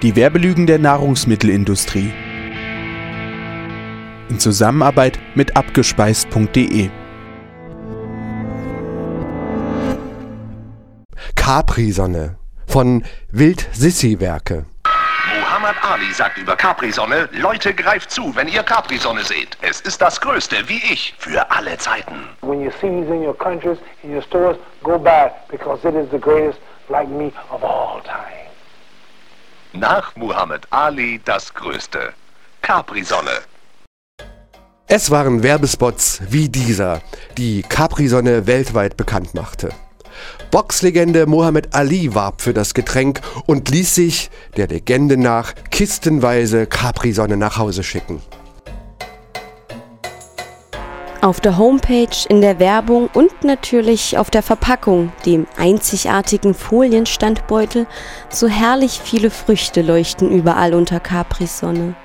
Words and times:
Die 0.00 0.14
Werbelügen 0.14 0.68
der 0.68 0.78
Nahrungsmittelindustrie. 0.78 2.12
In 4.28 4.38
Zusammenarbeit 4.38 5.18
mit 5.34 5.56
abgespeist.de. 5.56 6.88
Capri-Sonne 11.34 12.38
von 12.68 13.02
Wild-Sissi-Werke. 13.32 14.66
Muhammad 15.40 15.74
Ali 15.82 16.12
sagt 16.12 16.38
über 16.38 16.54
Capri-Sonne, 16.54 17.28
Leute 17.32 17.74
greift 17.74 18.12
zu, 18.12 18.36
wenn 18.36 18.46
ihr 18.46 18.62
Capri-Sonne 18.62 19.24
seht. 19.24 19.58
Es 19.62 19.80
ist 19.80 20.00
das 20.00 20.20
Größte, 20.20 20.68
wie 20.68 20.80
ich, 20.92 21.12
für 21.18 21.50
alle 21.50 21.76
Zeiten. 21.76 22.28
When 22.42 22.62
you 22.62 22.70
see 22.80 22.88
these 22.88 23.12
in 23.12 23.24
your 23.26 23.36
countries, 23.36 23.78
in 24.04 24.14
your 24.14 24.22
stores, 24.22 24.56
go 24.84 24.96
buy 24.96 25.26
it 25.26 25.32
because 25.50 25.84
it 25.84 25.96
is 25.96 26.08
the 26.12 26.20
greatest 26.20 26.60
like 26.88 27.08
me 27.08 27.32
of 27.50 27.64
all 27.64 28.00
time. 28.04 28.37
Nach 29.74 30.16
Muhammad 30.16 30.66
Ali 30.70 31.20
das 31.26 31.52
Größte. 31.52 32.14
Capri-Sonne. 32.62 33.30
Es 34.86 35.10
waren 35.10 35.42
Werbespots 35.42 36.22
wie 36.30 36.48
dieser, 36.48 37.02
die 37.36 37.60
Capri-Sonne 37.60 38.46
weltweit 38.46 38.96
bekannt 38.96 39.34
machte. 39.34 39.68
Boxlegende 40.50 41.26
Muhammad 41.26 41.74
Ali 41.74 42.14
warb 42.14 42.40
für 42.40 42.54
das 42.54 42.72
Getränk 42.72 43.20
und 43.44 43.68
ließ 43.68 43.94
sich, 43.94 44.30
der 44.56 44.68
Legende 44.68 45.18
nach, 45.18 45.52
kistenweise 45.70 46.66
Capri-Sonne 46.66 47.36
nach 47.36 47.58
Hause 47.58 47.82
schicken. 47.82 48.22
Auf 51.20 51.40
der 51.40 51.58
Homepage, 51.58 52.06
in 52.28 52.40
der 52.40 52.60
Werbung 52.60 53.10
und 53.12 53.42
natürlich 53.42 54.16
auf 54.16 54.30
der 54.30 54.42
Verpackung, 54.42 55.10
dem 55.26 55.48
einzigartigen 55.56 56.54
Folienstandbeutel, 56.54 57.88
so 58.28 58.46
herrlich 58.46 59.00
viele 59.02 59.30
Früchte 59.30 59.82
leuchten 59.82 60.30
überall 60.30 60.74
unter 60.74 61.00
Capri-Sonne. 61.00 61.96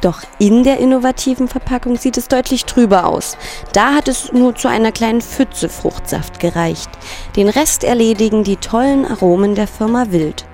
Doch 0.00 0.20
in 0.38 0.62
der 0.62 0.78
innovativen 0.78 1.48
Verpackung 1.48 1.96
sieht 1.96 2.16
es 2.16 2.28
deutlich 2.28 2.64
trüber 2.64 3.06
aus. 3.06 3.36
Da 3.72 3.94
hat 3.94 4.06
es 4.06 4.32
nur 4.32 4.54
zu 4.54 4.68
einer 4.68 4.92
kleinen 4.92 5.22
Pfütze 5.22 5.68
Fruchtsaft 5.68 6.38
gereicht. 6.38 6.90
Den 7.34 7.48
Rest 7.48 7.82
erledigen 7.82 8.44
die 8.44 8.58
tollen 8.58 9.04
Aromen 9.04 9.56
der 9.56 9.66
Firma 9.66 10.06
Wild. 10.10 10.44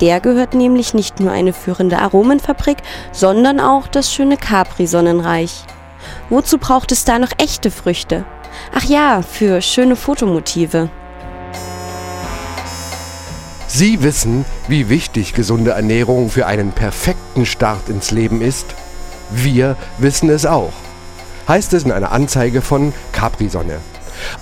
Der 0.00 0.18
gehört 0.18 0.54
nämlich 0.54 0.92
nicht 0.92 1.20
nur 1.20 1.30
eine 1.30 1.52
führende 1.52 1.98
Aromenfabrik, 1.98 2.78
sondern 3.12 3.60
auch 3.60 3.86
das 3.86 4.12
schöne 4.12 4.38
Capri-Sonnenreich. 4.38 5.62
Wozu 6.30 6.58
braucht 6.58 6.92
es 6.92 7.04
da 7.04 7.18
noch 7.18 7.32
echte 7.38 7.70
Früchte? 7.70 8.24
Ach 8.74 8.84
ja, 8.84 9.22
für 9.22 9.60
schöne 9.60 9.96
Fotomotive. 9.96 10.88
Sie 13.66 14.02
wissen, 14.02 14.44
wie 14.68 14.88
wichtig 14.88 15.34
gesunde 15.34 15.72
Ernährung 15.72 16.30
für 16.30 16.46
einen 16.46 16.72
perfekten 16.72 17.44
Start 17.44 17.88
ins 17.88 18.12
Leben 18.12 18.40
ist. 18.40 18.66
Wir 19.30 19.76
wissen 19.98 20.30
es 20.30 20.46
auch. 20.46 20.72
Heißt 21.48 21.72
es 21.72 21.82
in 21.82 21.92
einer 21.92 22.12
Anzeige 22.12 22.62
von 22.62 22.92
Capri-Sonne. 23.12 23.80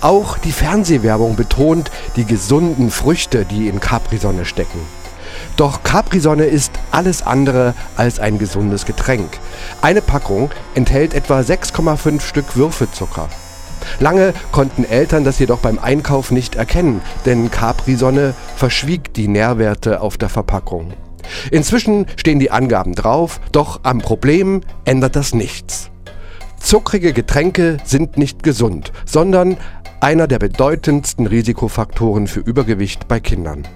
Auch 0.01 0.37
die 0.37 0.51
Fernsehwerbung 0.51 1.35
betont 1.35 1.89
die 2.15 2.25
gesunden 2.25 2.91
Früchte, 2.91 3.43
die 3.45 3.67
in 3.67 3.79
Capri-Sonne 3.79 4.45
stecken. 4.45 4.79
Doch 5.55 5.83
Capri-Sonne 5.83 6.45
ist 6.45 6.71
alles 6.91 7.21
andere 7.21 7.75
als 7.95 8.19
ein 8.19 8.39
gesundes 8.39 8.85
Getränk. 8.85 9.39
Eine 9.81 10.01
Packung 10.01 10.49
enthält 10.73 11.13
etwa 11.13 11.39
6,5 11.39 12.21
Stück 12.21 12.55
Würfelzucker. 12.55 13.29
Lange 13.99 14.33
konnten 14.51 14.83
Eltern 14.83 15.23
das 15.23 15.39
jedoch 15.39 15.59
beim 15.59 15.77
Einkauf 15.77 16.31
nicht 16.31 16.55
erkennen, 16.55 17.01
denn 17.25 17.51
Capri-Sonne 17.51 18.33
verschwieg 18.55 19.13
die 19.13 19.27
Nährwerte 19.27 20.01
auf 20.01 20.17
der 20.17 20.29
Verpackung. 20.29 20.93
Inzwischen 21.51 22.07
stehen 22.15 22.39
die 22.39 22.51
Angaben 22.51 22.95
drauf, 22.95 23.39
doch 23.51 23.81
am 23.83 23.99
Problem 23.99 24.61
ändert 24.85 25.15
das 25.15 25.33
nichts. 25.33 25.89
Zuckrige 26.59 27.13
Getränke 27.13 27.77
sind 27.83 28.17
nicht 28.17 28.41
gesund, 28.41 28.91
sondern 29.05 29.57
einer 29.99 30.27
der 30.27 30.39
bedeutendsten 30.39 31.27
Risikofaktoren 31.27 32.27
für 32.27 32.39
Übergewicht 32.39 33.07
bei 33.07 33.19
Kindern. 33.19 33.67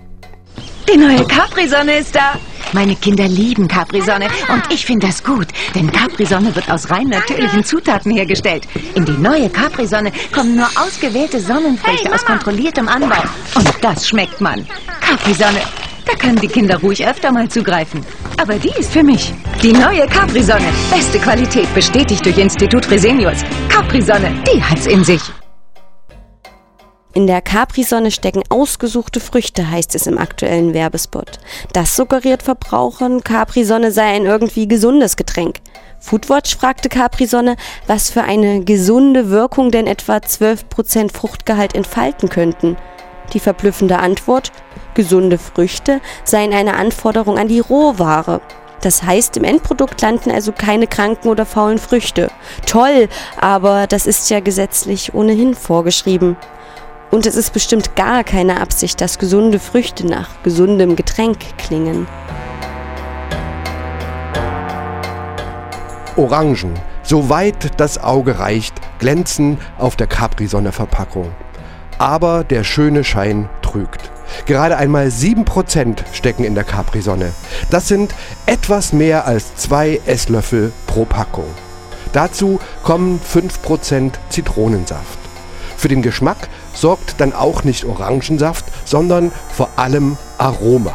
Die 0.89 0.97
neue 0.97 1.25
Capri-Sonne 1.25 1.97
ist 1.97 2.15
da. 2.15 2.33
Meine 2.71 2.95
Kinder 2.95 3.27
lieben 3.27 3.67
Capri-Sonne 3.67 4.27
und 4.49 4.63
ich 4.71 4.85
finde 4.85 5.07
das 5.07 5.21
gut, 5.21 5.47
denn 5.75 5.91
Capri-Sonne 5.91 6.55
wird 6.55 6.69
aus 6.69 6.89
rein 6.89 7.07
natürlichen 7.07 7.63
Zutaten 7.63 8.11
hergestellt. 8.11 8.67
In 8.95 9.03
die 9.03 9.17
neue 9.17 9.49
Capri-Sonne 9.49 10.11
kommen 10.33 10.55
nur 10.55 10.67
ausgewählte 10.77 11.39
Sonnenfrüchte 11.41 12.13
aus 12.13 12.23
kontrolliertem 12.23 12.87
Anbau. 12.87 13.21
Und 13.55 13.69
das 13.81 14.07
schmeckt 14.07 14.39
man. 14.39 14.65
Capri-Sonne, 15.01 15.61
da 16.05 16.13
können 16.15 16.37
die 16.37 16.47
Kinder 16.47 16.77
ruhig 16.77 17.05
öfter 17.05 17.31
mal 17.33 17.49
zugreifen. 17.49 18.05
Aber 18.37 18.55
die 18.55 18.71
ist 18.79 18.93
für 18.93 19.03
mich. 19.03 19.33
Die 19.61 19.73
neue 19.73 20.07
Capri-Sonne. 20.07 20.71
Beste 20.89 21.19
Qualität, 21.19 21.73
bestätigt 21.73 22.25
durch 22.25 22.37
Institut 22.37 22.85
Fresenius. 22.85 23.43
Capri-Sonne, 23.67 24.33
die 24.47 24.63
hat's 24.63 24.87
in 24.87 25.03
sich. 25.03 25.21
In 27.17 27.25
der 27.25 27.41
Capri-Sonne 27.41 28.11
stecken 28.11 28.43
ausgesuchte 28.49 29.19
Früchte, 29.19 29.71
heißt 29.71 29.95
es 29.95 30.05
im 30.05 30.19
aktuellen 30.19 30.75
Werbespot. 30.75 31.39
Das 31.73 31.95
suggeriert 31.95 32.43
Verbrauchern, 32.43 33.23
Capri-Sonne 33.23 33.91
sei 33.91 34.03
ein 34.03 34.27
irgendwie 34.27 34.67
gesundes 34.67 35.15
Getränk. 35.15 35.55
Foodwatch 35.99 36.55
fragte 36.55 36.89
Capri-Sonne, 36.89 37.55
was 37.87 38.11
für 38.11 38.21
eine 38.21 38.63
gesunde 38.63 39.31
Wirkung 39.31 39.71
denn 39.71 39.87
etwa 39.87 40.17
12% 40.17 41.11
Fruchtgehalt 41.11 41.73
entfalten 41.73 42.29
könnten. 42.29 42.77
Die 43.33 43.39
verblüffende 43.39 43.97
Antwort, 43.97 44.51
gesunde 44.93 45.39
Früchte 45.39 46.01
seien 46.23 46.53
eine 46.53 46.75
Anforderung 46.75 47.39
an 47.39 47.47
die 47.47 47.61
Rohware. 47.61 48.41
Das 48.81 49.01
heißt, 49.01 49.37
im 49.37 49.43
Endprodukt 49.43 49.99
landen 50.03 50.29
also 50.29 50.51
keine 50.51 50.85
kranken 50.85 51.29
oder 51.29 51.47
faulen 51.47 51.79
Früchte. 51.79 52.29
Toll, 52.67 53.09
aber 53.41 53.87
das 53.87 54.05
ist 54.05 54.29
ja 54.29 54.39
gesetzlich 54.39 55.15
ohnehin 55.15 55.55
vorgeschrieben. 55.55 56.37
Und 57.09 57.25
es 57.25 57.35
ist 57.35 57.53
bestimmt 57.53 57.95
gar 57.95 58.23
keine 58.23 58.59
Absicht, 58.59 58.99
dass 58.99 59.17
gesunde 59.17 59.59
Früchte 59.59 60.05
nach 60.05 60.43
gesundem 60.43 60.95
Getränk 60.95 61.39
klingen. 61.57 62.05
Orangen, 66.17 66.73
soweit 67.03 67.79
das 67.79 67.97
Auge 68.03 68.39
reicht, 68.39 68.73
glänzen 68.99 69.57
auf 69.77 69.95
der 69.95 70.07
Capri-Sonne-Verpackung. 70.07 71.31
Aber 71.97 72.43
der 72.43 72.63
schöne 72.63 73.03
Schein 73.03 73.49
trügt. 73.61 74.11
Gerade 74.45 74.77
einmal 74.77 75.07
7% 75.07 75.99
stecken 76.11 76.43
in 76.43 76.55
der 76.55 76.63
Capri-Sonne. 76.65 77.31
Das 77.69 77.87
sind 77.87 78.13
etwas 78.45 78.91
mehr 78.91 79.25
als 79.25 79.55
zwei 79.55 80.01
Esslöffel 80.05 80.73
pro 80.87 81.05
Packung. 81.05 81.47
Dazu 82.11 82.59
kommen 82.83 83.21
5% 83.21 84.13
Zitronensaft. 84.29 85.19
Für 85.77 85.87
den 85.87 86.01
Geschmack 86.01 86.49
sorgt 86.79 87.19
dann 87.19 87.33
auch 87.33 87.63
nicht 87.63 87.85
Orangensaft, 87.85 88.65
sondern 88.85 89.31
vor 89.51 89.69
allem 89.75 90.17
Aroma. 90.37 90.93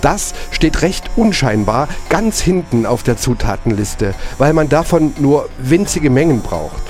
Das 0.00 0.32
steht 0.50 0.82
recht 0.82 1.10
unscheinbar 1.16 1.88
ganz 2.08 2.40
hinten 2.40 2.86
auf 2.86 3.02
der 3.02 3.18
Zutatenliste, 3.18 4.14
weil 4.38 4.54
man 4.54 4.68
davon 4.68 5.12
nur 5.18 5.48
winzige 5.58 6.10
Mengen 6.10 6.40
braucht. 6.40 6.82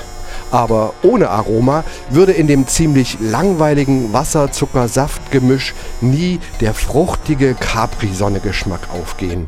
Aber 0.49 0.93
ohne 1.01 1.29
Aroma 1.29 1.83
würde 2.09 2.33
in 2.33 2.47
dem 2.47 2.67
ziemlich 2.67 3.17
langweiligen 3.21 4.11
Wasser-Zucker-Saft-Gemisch 4.11 5.73
nie 6.01 6.39
der 6.59 6.73
fruchtige 6.73 7.53
Capri-Sonne-Geschmack 7.53 8.89
aufgehen. 8.93 9.47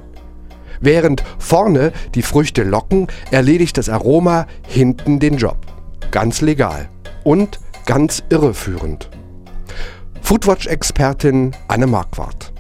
Während 0.80 1.24
vorne 1.40 1.94
die 2.16 2.22
Früchte 2.22 2.64
locken, 2.64 3.08
erledigt 3.32 3.78
das 3.78 3.90
Aroma 3.90 4.48
hinten 4.68 5.20
den 5.20 5.38
Job. 5.38 5.58
Ganz 6.12 6.42
legal. 6.42 6.90
Und 7.24 7.60
ganz 7.86 8.24
irreführend. 8.30 9.10
Foodwatch-Expertin 10.22 11.52
Anne 11.68 11.88
Marquardt. 11.88 12.54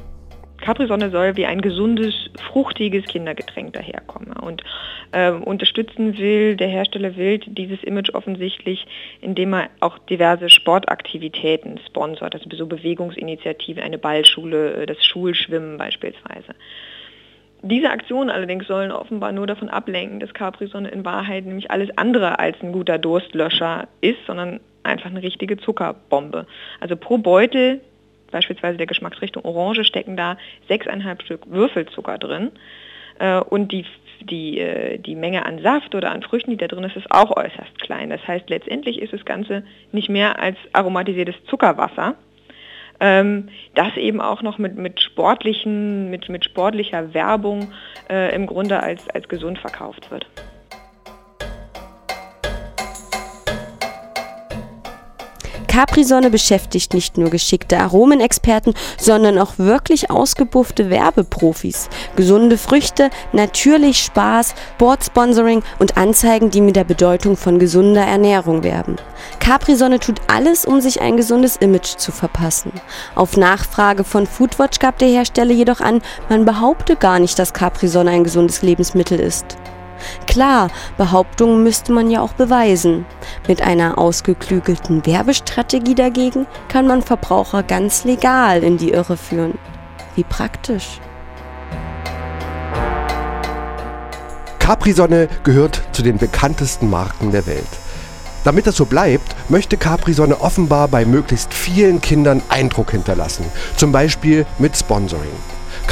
Capri-Sonne 0.63 1.09
soll 1.11 1.35
wie 1.35 1.45
ein 1.45 1.61
gesundes, 1.61 2.13
fruchtiges 2.51 3.05
Kindergetränk 3.05 3.73
daherkommen. 3.73 4.33
Und 4.33 4.63
äh, 5.11 5.31
unterstützen 5.31 6.17
will 6.17 6.55
der 6.55 6.69
Hersteller 6.69 7.17
Wild 7.17 7.45
dieses 7.57 7.83
Image 7.83 8.13
offensichtlich, 8.13 8.85
indem 9.21 9.53
er 9.53 9.69
auch 9.81 9.97
diverse 9.99 10.49
Sportaktivitäten 10.49 11.79
sponsort, 11.85 12.33
also 12.33 12.49
so 12.55 12.65
Bewegungsinitiativen, 12.65 13.83
eine 13.83 13.97
Ballschule, 13.97 14.73
äh, 14.73 14.85
das 14.85 15.05
Schulschwimmen 15.05 15.77
beispielsweise. 15.77 16.55
Diese 17.61 17.89
Aktionen 17.89 18.29
allerdings 18.29 18.67
sollen 18.67 18.91
offenbar 18.91 19.31
nur 19.31 19.47
davon 19.47 19.69
ablenken, 19.69 20.19
dass 20.19 20.33
Capri-Sonne 20.33 20.89
in 20.89 21.05
Wahrheit 21.05 21.45
nämlich 21.45 21.71
alles 21.71 21.89
andere 21.97 22.39
als 22.39 22.57
ein 22.61 22.73
guter 22.73 22.97
Durstlöscher 22.97 23.87
ist, 24.01 24.19
sondern 24.27 24.59
einfach 24.83 25.09
eine 25.09 25.23
richtige 25.23 25.57
Zuckerbombe. 25.57 26.45
Also 26.79 26.95
pro 26.95 27.17
Beutel, 27.17 27.81
beispielsweise 28.31 28.77
der 28.77 28.87
Geschmacksrichtung 28.87 29.45
Orange, 29.45 29.83
stecken 29.83 30.17
da 30.17 30.37
6,5 30.69 31.23
Stück 31.23 31.41
Würfelzucker 31.49 32.17
drin. 32.17 32.51
Äh, 33.19 33.39
und 33.39 33.71
die, 33.71 33.85
die, 34.21 34.59
äh, 34.59 34.97
die 34.97 35.15
Menge 35.15 35.45
an 35.45 35.59
Saft 35.59 35.95
oder 35.95 36.11
an 36.11 36.21
Früchten, 36.21 36.51
die 36.51 36.57
da 36.57 36.67
drin 36.67 36.83
ist, 36.83 36.95
ist 36.95 37.11
auch 37.11 37.35
äußerst 37.35 37.79
klein. 37.79 38.09
Das 38.09 38.25
heißt, 38.27 38.49
letztendlich 38.49 39.01
ist 39.01 39.13
das 39.13 39.25
Ganze 39.25 39.63
nicht 39.91 40.09
mehr 40.09 40.39
als 40.39 40.57
aromatisiertes 40.73 41.35
Zuckerwasser 41.45 42.15
ähm, 42.99 43.49
das 43.75 43.97
eben 43.97 44.21
auch 44.21 44.41
noch 44.41 44.57
mit, 44.57 44.77
mit 44.77 45.01
sportlichen, 45.01 46.09
mit, 46.09 46.29
mit 46.29 46.45
sportlicher 46.45 47.13
Werbung 47.13 47.71
äh, 48.09 48.33
im 48.33 48.47
Grunde 48.47 48.81
als, 48.81 49.09
als 49.09 49.27
gesund 49.27 49.59
verkauft 49.59 50.09
wird. 50.09 50.25
Capri-Sonne 55.73 56.29
beschäftigt 56.29 56.93
nicht 56.93 57.17
nur 57.17 57.31
geschickte 57.31 57.79
Aromenexperten, 57.79 58.75
sondern 58.99 59.39
auch 59.39 59.53
wirklich 59.57 60.11
ausgebuffte 60.11 60.91
Werbeprofis. 60.91 61.89
Gesunde 62.15 62.59
Früchte, 62.59 63.09
natürlich 63.31 64.03
Spaß, 64.03 64.53
Boardsponsoring 64.77 65.63
und 65.79 65.97
Anzeigen, 65.97 66.51
die 66.51 66.61
mit 66.61 66.75
der 66.75 66.83
Bedeutung 66.83 67.35
von 67.37 67.57
gesunder 67.57 68.03
Ernährung 68.03 68.61
werben. 68.61 68.97
Capri-Sonne 69.39 69.99
tut 69.99 70.21
alles, 70.27 70.63
um 70.63 70.79
sich 70.79 71.01
ein 71.01 71.17
gesundes 71.17 71.57
Image 71.57 71.97
zu 71.97 72.11
verpassen. 72.11 72.71
Auf 73.15 73.35
Nachfrage 73.35 74.03
von 74.03 74.27
Foodwatch 74.27 74.77
gab 74.77 74.99
der 74.99 75.07
Hersteller 75.07 75.53
jedoch 75.53 75.81
an, 75.81 76.03
man 76.29 76.45
behaupte 76.45 76.95
gar 76.95 77.17
nicht, 77.17 77.39
dass 77.39 77.51
Capri-Sonne 77.51 78.11
ein 78.11 78.23
gesundes 78.23 78.61
Lebensmittel 78.61 79.19
ist. 79.19 79.57
Klar, 80.27 80.69
Behauptungen 80.97 81.63
müsste 81.63 81.91
man 81.91 82.09
ja 82.09 82.21
auch 82.21 82.33
beweisen. 82.33 83.05
Mit 83.47 83.61
einer 83.61 83.97
ausgeklügelten 83.97 85.05
Werbestrategie 85.05 85.95
dagegen 85.95 86.47
kann 86.67 86.87
man 86.87 87.01
Verbraucher 87.01 87.63
ganz 87.63 88.03
legal 88.03 88.63
in 88.63 88.77
die 88.77 88.91
Irre 88.91 89.17
führen. 89.17 89.57
Wie 90.15 90.23
praktisch. 90.23 90.99
Capri-Sonne 94.59 95.27
gehört 95.43 95.81
zu 95.91 96.03
den 96.03 96.17
bekanntesten 96.17 96.89
Marken 96.89 97.31
der 97.31 97.45
Welt. 97.47 97.67
Damit 98.43 98.67
das 98.67 98.75
so 98.75 98.85
bleibt, 98.85 99.35
möchte 99.49 99.77
Capri-Sonne 99.77 100.39
offenbar 100.41 100.87
bei 100.87 101.05
möglichst 101.05 101.53
vielen 101.53 102.01
Kindern 102.01 102.41
Eindruck 102.49 102.91
hinterlassen, 102.91 103.45
zum 103.77 103.91
Beispiel 103.91 104.45
mit 104.59 104.77
Sponsoring. 104.77 105.31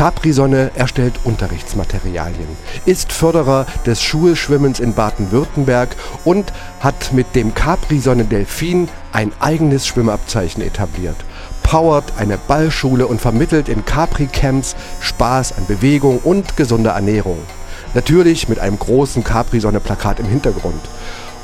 Capri-Sonne 0.01 0.71
erstellt 0.73 1.13
Unterrichtsmaterialien, 1.25 2.47
ist 2.87 3.11
Förderer 3.11 3.67
des 3.85 4.01
Schulschwimmens 4.01 4.79
in 4.79 4.95
Baden-Württemberg 4.95 5.95
und 6.25 6.51
hat 6.79 7.13
mit 7.13 7.35
dem 7.35 7.53
Capri-Sonne 7.53 8.25
Delfin 8.25 8.89
ein 9.11 9.31
eigenes 9.39 9.85
Schwimmabzeichen 9.85 10.63
etabliert 10.63 11.17
powert 11.61 12.13
eine 12.17 12.39
Ballschule 12.39 13.05
und 13.05 13.21
vermittelt 13.21 13.69
in 13.69 13.85
Capri-Camps 13.85 14.75
Spaß 15.01 15.55
an 15.55 15.67
Bewegung 15.67 16.17
und 16.17 16.57
gesunder 16.57 16.93
Ernährung. 16.93 17.37
Natürlich 17.93 18.49
mit 18.49 18.57
einem 18.57 18.79
großen 18.79 19.23
Capri-Sonne-Plakat 19.23 20.19
im 20.19 20.25
Hintergrund. 20.25 20.81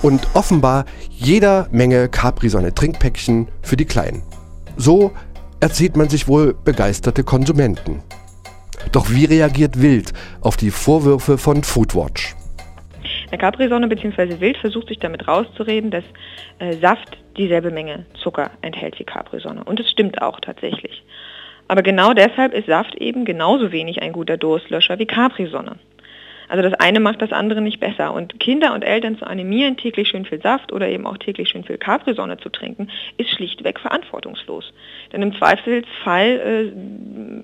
Und 0.01 0.27
offenbar 0.33 0.85
jeder 1.11 1.67
Menge 1.71 2.09
Capri-Sonne-Trinkpäckchen 2.09 3.49
für 3.61 3.77
die 3.77 3.85
Kleinen. 3.85 4.23
So 4.75 5.11
erzieht 5.59 5.95
man 5.95 6.09
sich 6.09 6.27
wohl 6.27 6.55
begeisterte 6.55 7.23
Konsumenten. 7.23 8.01
Doch 8.91 9.09
wie 9.09 9.25
reagiert 9.25 9.81
Wild 9.81 10.13
auf 10.41 10.57
die 10.57 10.71
Vorwürfe 10.71 11.37
von 11.37 11.63
Foodwatch? 11.63 12.35
Der 13.31 13.37
Capri-Sonne 13.37 13.87
bzw. 13.87 14.39
Wild 14.39 14.57
versucht 14.57 14.87
sich 14.87 14.99
damit 14.99 15.27
rauszureden, 15.27 15.91
dass 15.91 16.03
äh, 16.59 16.73
Saft 16.77 17.17
dieselbe 17.35 17.71
Menge 17.71 18.05
Zucker 18.21 18.51
enthält 18.61 18.97
wie 18.99 19.03
Capri-Sonne. 19.03 19.63
Und 19.63 19.79
es 19.79 19.89
stimmt 19.89 20.21
auch 20.21 20.39
tatsächlich. 20.39 21.03
Aber 21.67 21.81
genau 21.81 22.13
deshalb 22.13 22.53
ist 22.53 22.67
Saft 22.67 22.95
eben 22.95 23.25
genauso 23.25 23.71
wenig 23.71 24.01
ein 24.01 24.13
guter 24.13 24.37
Durstlöscher 24.37 24.97
wie 24.99 25.05
Capri-Sonne. 25.05 25.77
Also 26.47 26.63
das 26.63 26.73
eine 26.75 26.99
macht 26.99 27.21
das 27.21 27.31
andere 27.31 27.61
nicht 27.61 27.79
besser. 27.79 28.13
Und 28.13 28.39
Kinder 28.39 28.73
und 28.73 28.83
Eltern 28.83 29.17
zu 29.17 29.27
animieren, 29.27 29.77
täglich 29.77 30.09
schön 30.09 30.25
viel 30.25 30.41
Saft 30.41 30.71
oder 30.71 30.87
eben 30.87 31.05
auch 31.05 31.17
täglich 31.17 31.49
schön 31.49 31.63
viel 31.63 31.77
Capri-Sonne 31.77 32.37
zu 32.37 32.49
trinken, 32.49 32.89
ist 33.17 33.29
schlichtweg 33.31 33.79
verantwortungslos. 33.79 34.73
Denn 35.11 35.21
im 35.21 35.35
Zweifelsfall 35.35 36.73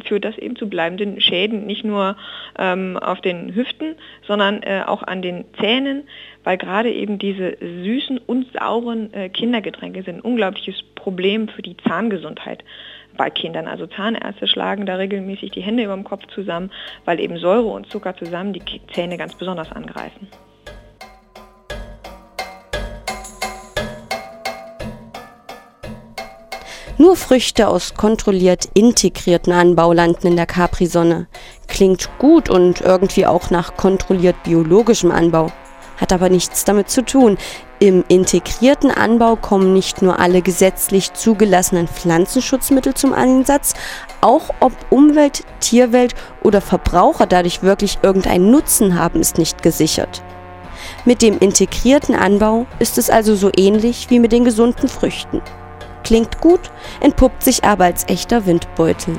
äh, 0.01 0.07
führt 0.07 0.25
das 0.25 0.37
eben 0.37 0.55
zu 0.55 0.67
bleibenden 0.69 1.19
Schäden, 1.19 1.65
nicht 1.65 1.83
nur 1.83 2.15
ähm, 2.57 2.97
auf 2.97 3.21
den 3.21 3.53
Hüften, 3.53 3.95
sondern 4.25 4.63
äh, 4.63 4.83
auch 4.85 5.03
an 5.03 5.21
den 5.21 5.45
Zähnen, 5.59 6.03
weil 6.43 6.57
gerade 6.57 6.91
eben 6.91 7.19
diese 7.19 7.57
süßen 7.59 8.17
und 8.17 8.47
sauren 8.53 9.13
äh, 9.13 9.29
Kindergetränke 9.29 10.03
sind 10.03 10.17
ein 10.17 10.21
unglaubliches 10.21 10.83
Problem 10.95 11.47
für 11.47 11.61
die 11.61 11.77
Zahngesundheit 11.77 12.63
bei 13.17 13.29
Kindern. 13.29 13.67
Also 13.67 13.87
Zahnärzte 13.87 14.47
schlagen 14.47 14.85
da 14.85 14.95
regelmäßig 14.95 15.51
die 15.51 15.61
Hände 15.61 15.83
über 15.83 15.93
dem 15.93 16.03
Kopf 16.03 16.23
zusammen, 16.33 16.71
weil 17.05 17.19
eben 17.19 17.37
Säure 17.37 17.67
und 17.67 17.89
Zucker 17.89 18.15
zusammen 18.15 18.53
die 18.53 18.61
Zähne 18.93 19.17
ganz 19.17 19.35
besonders 19.35 19.71
angreifen. 19.71 20.27
Nur 26.97 27.15
Früchte 27.15 27.67
aus 27.67 27.95
kontrolliert 27.95 28.69
integrierten 28.75 29.51
Anbau 29.51 29.93
landen 29.93 30.27
in 30.27 30.35
der 30.35 30.45
Capri-Sonne. 30.45 31.27
Klingt 31.67 32.07
gut 32.19 32.49
und 32.49 32.81
irgendwie 32.81 33.25
auch 33.25 33.49
nach 33.49 33.75
kontrolliert 33.75 34.35
biologischem 34.43 35.11
Anbau 35.11 35.51
hat 35.97 36.13
aber 36.13 36.29
nichts 36.29 36.65
damit 36.65 36.89
zu 36.89 37.03
tun. 37.03 37.37
Im 37.83 38.05
integrierten 38.07 38.91
Anbau 38.91 39.35
kommen 39.35 39.73
nicht 39.73 40.01
nur 40.01 40.17
alle 40.17 40.41
gesetzlich 40.41 41.11
zugelassenen 41.11 41.89
Pflanzenschutzmittel 41.89 42.93
zum 42.93 43.11
Einsatz, 43.11 43.73
auch 44.21 44.51
ob 44.61 44.71
Umwelt, 44.89 45.43
Tierwelt 45.59 46.15
oder 46.41 46.61
Verbraucher 46.61 47.25
dadurch 47.25 47.61
wirklich 47.61 47.99
irgendeinen 48.01 48.51
Nutzen 48.51 48.97
haben, 48.97 49.19
ist 49.19 49.37
nicht 49.37 49.63
gesichert. 49.63 50.23
Mit 51.03 51.21
dem 51.21 51.39
integrierten 51.39 52.15
Anbau 52.15 52.67
ist 52.79 52.97
es 52.97 53.09
also 53.09 53.35
so 53.35 53.51
ähnlich 53.53 54.09
wie 54.09 54.21
mit 54.21 54.31
den 54.31 54.45
gesunden 54.45 54.87
Früchten. 54.87 55.41
Klingt 56.05 56.39
gut, 56.39 56.71
entpuppt 57.01 57.43
sich 57.43 57.65
aber 57.65 57.83
als 57.83 58.07
echter 58.07 58.45
Windbeutel. 58.45 59.17